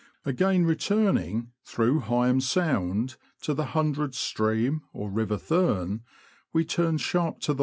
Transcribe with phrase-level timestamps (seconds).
[0.25, 6.01] Again returning, through Heigham Sound, to the Hundred Stream, or river Thurne,
[6.51, 7.59] we turn sharp to t!